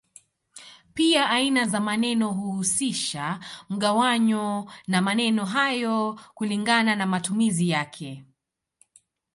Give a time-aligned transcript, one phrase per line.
[0.93, 8.25] Pia aina za maneno huhusisha mgawanyo wa maneno hayo kulingana na matumizi yake.